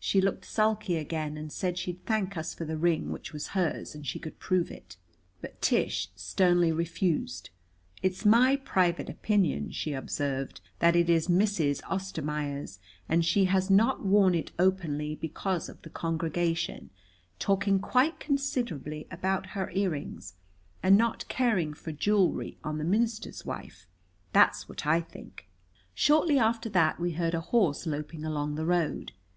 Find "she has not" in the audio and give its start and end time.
13.24-14.04